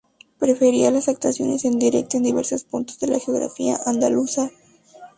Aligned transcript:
Prefería 0.39 0.89
las 0.89 1.07
actuaciones 1.09 1.63
en 1.63 1.77
directo 1.77 2.17
en 2.17 2.23
diversos 2.23 2.63
puntos 2.63 2.97
de 2.99 3.05
la 3.05 3.19
geografía 3.19 3.79
andaluza. 3.85 4.49